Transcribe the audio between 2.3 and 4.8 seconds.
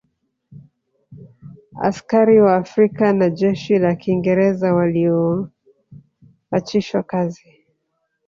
Wa Afrika na jeshi la Kiingereza